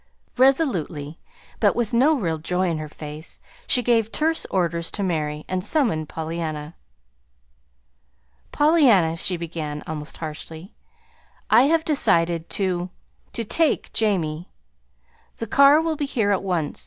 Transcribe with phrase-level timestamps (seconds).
[0.35, 1.19] Resolutely,
[1.59, 5.63] but with no real joy in her face, she gave terse orders to Mary, and
[5.63, 6.73] summoned Pollyanna.
[8.51, 10.73] "Pollyanna," she began, almost harshly,
[11.51, 12.89] "I have decided to
[13.33, 14.49] to take Jamie.
[15.37, 16.79] The car will be here at once.